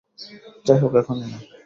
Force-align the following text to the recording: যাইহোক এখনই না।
যাইহোক 0.65 0.93
এখনই 0.99 1.27
না। 1.31 1.37